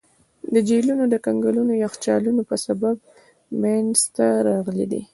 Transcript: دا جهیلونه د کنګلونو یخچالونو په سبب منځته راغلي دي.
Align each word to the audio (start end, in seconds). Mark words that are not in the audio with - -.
دا 0.53 0.59
جهیلونه 0.67 1.05
د 1.09 1.15
کنګلونو 1.25 1.73
یخچالونو 1.83 2.41
په 2.49 2.55
سبب 2.65 2.95
منځته 3.61 4.25
راغلي 4.49 4.85
دي. 4.91 5.01